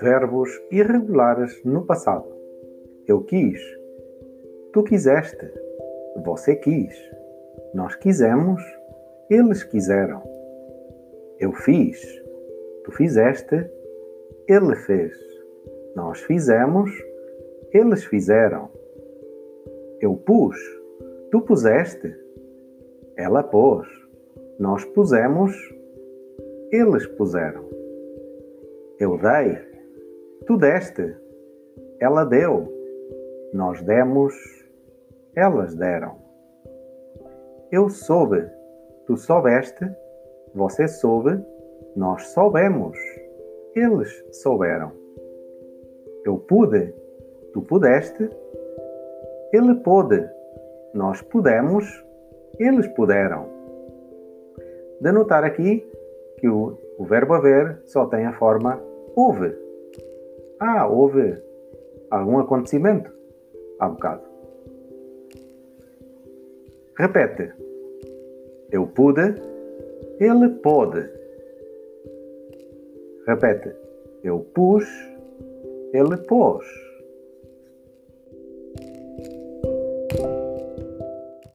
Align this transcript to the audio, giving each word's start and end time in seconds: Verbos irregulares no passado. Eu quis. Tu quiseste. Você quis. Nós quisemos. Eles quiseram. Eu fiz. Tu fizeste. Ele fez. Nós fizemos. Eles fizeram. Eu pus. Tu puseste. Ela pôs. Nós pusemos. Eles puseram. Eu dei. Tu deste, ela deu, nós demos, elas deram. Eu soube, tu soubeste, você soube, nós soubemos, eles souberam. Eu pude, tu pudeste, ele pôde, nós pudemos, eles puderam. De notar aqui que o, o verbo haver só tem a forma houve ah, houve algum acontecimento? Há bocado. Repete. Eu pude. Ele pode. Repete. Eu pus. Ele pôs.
Verbos 0.00 0.48
irregulares 0.70 1.62
no 1.62 1.84
passado. 1.84 2.26
Eu 3.06 3.22
quis. 3.22 3.60
Tu 4.72 4.82
quiseste. 4.82 5.46
Você 6.24 6.56
quis. 6.56 6.94
Nós 7.74 7.94
quisemos. 7.96 8.62
Eles 9.28 9.62
quiseram. 9.62 10.22
Eu 11.38 11.52
fiz. 11.52 12.00
Tu 12.84 12.92
fizeste. 12.92 13.70
Ele 14.48 14.74
fez. 14.74 15.12
Nós 15.94 16.18
fizemos. 16.20 16.90
Eles 17.70 18.02
fizeram. 18.04 18.70
Eu 20.00 20.16
pus. 20.16 20.56
Tu 21.30 21.42
puseste. 21.42 22.16
Ela 23.18 23.42
pôs. 23.42 23.86
Nós 24.58 24.82
pusemos. 24.82 25.54
Eles 26.72 27.06
puseram. 27.06 27.68
Eu 28.98 29.18
dei. 29.18 29.69
Tu 30.46 30.56
deste, 30.56 31.16
ela 32.00 32.24
deu, 32.24 32.66
nós 33.52 33.82
demos, 33.82 34.34
elas 35.36 35.74
deram. 35.74 36.16
Eu 37.70 37.88
soube, 37.88 38.48
tu 39.06 39.16
soubeste, 39.16 39.84
você 40.54 40.88
soube, 40.88 41.38
nós 41.94 42.28
soubemos, 42.28 42.96
eles 43.76 44.24
souberam. 44.32 44.92
Eu 46.24 46.38
pude, 46.38 46.92
tu 47.52 47.62
pudeste, 47.62 48.28
ele 49.52 49.74
pôde, 49.76 50.26
nós 50.94 51.20
pudemos, 51.22 51.84
eles 52.58 52.86
puderam. 52.88 53.46
De 55.00 55.12
notar 55.12 55.44
aqui 55.44 55.86
que 56.38 56.48
o, 56.48 56.78
o 56.98 57.04
verbo 57.04 57.34
haver 57.34 57.80
só 57.84 58.06
tem 58.06 58.24
a 58.26 58.32
forma 58.32 58.80
houve 59.14 59.69
ah, 60.60 60.86
houve 60.86 61.42
algum 62.10 62.38
acontecimento? 62.38 63.10
Há 63.78 63.88
bocado. 63.88 64.22
Repete. 66.98 67.50
Eu 68.70 68.86
pude. 68.86 69.34
Ele 70.20 70.50
pode. 70.62 71.08
Repete. 73.26 73.74
Eu 74.22 74.40
pus. 74.54 74.84
Ele 75.94 76.16
pôs. 76.28 76.66